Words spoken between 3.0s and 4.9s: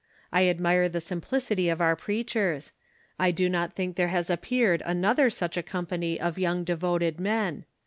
I do not think there has appeared